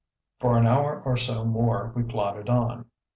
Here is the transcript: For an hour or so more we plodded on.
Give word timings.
For 0.39 0.57
an 0.57 0.65
hour 0.65 1.03
or 1.05 1.15
so 1.15 1.45
more 1.45 1.93
we 1.95 2.01
plodded 2.01 2.49
on. 2.49 2.87